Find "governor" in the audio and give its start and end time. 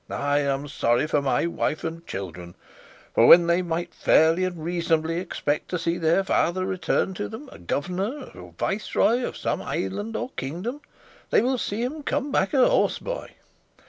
7.59-8.31